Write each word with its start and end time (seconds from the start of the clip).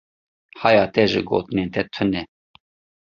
Hayê 0.61 0.85
te 0.93 1.03
ji 1.11 1.21
gotinên 1.29 1.69
te 1.73 1.81
tune. 1.93 2.21